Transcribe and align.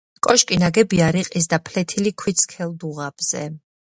კოშკი 0.27 0.55
ნაგებია 0.61 1.09
რიყის 1.15 1.49
და 1.51 1.59
ფლეთილი 1.69 2.15
ქვით 2.23 2.43
სქელ 2.47 2.75
დუღაბზე. 2.85 3.45